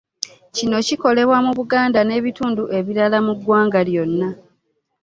[0.55, 4.29] Kino kikolebwa mu Buganda n'ebitundu ebirala mu ggwanga lyonna